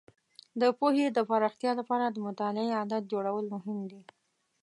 [0.61, 4.01] د پوهې د پراختیا لپاره د مطالعې عادت جوړول مهم دي.